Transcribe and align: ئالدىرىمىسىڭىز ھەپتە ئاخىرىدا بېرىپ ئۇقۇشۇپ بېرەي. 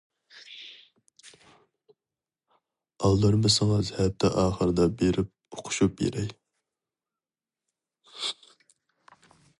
ئالدىرىمىسىڭىز 3.03 3.93
ھەپتە 3.99 4.33
ئاخىرىدا 4.45 4.89
بېرىپ 5.03 5.59
ئۇقۇشۇپ 5.61 5.95
بېرەي. 6.01 6.33